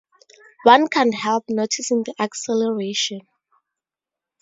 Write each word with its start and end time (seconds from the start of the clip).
One 0.63 0.87
can't 0.87 1.13
help 1.13 1.43
noticing 1.47 2.01
the 2.01 2.15
acceleration. 2.19 3.19